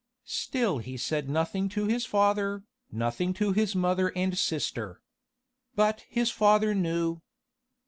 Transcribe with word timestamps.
Still 0.25 0.79
he 0.79 0.97
said 0.97 1.29
nothing 1.29 1.69
to 1.69 1.85
his 1.85 2.07
father, 2.07 2.63
nothing 2.91 3.35
to 3.35 3.51
his 3.51 3.75
mother 3.75 4.11
and 4.15 4.35
sister. 4.35 4.99
But 5.75 6.05
his 6.09 6.31
father 6.31 6.73
knew. 6.73 7.21